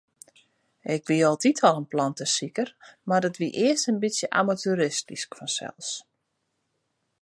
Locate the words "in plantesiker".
1.81-2.69